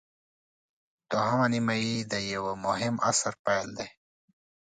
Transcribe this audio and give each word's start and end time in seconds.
دوهمه 1.11 1.47
نیمايي 1.53 1.95
د 2.11 2.13
یوه 2.33 2.53
مهم 2.65 2.95
عصر 3.09 3.33
پیل 3.45 3.67
دی. 3.77 3.87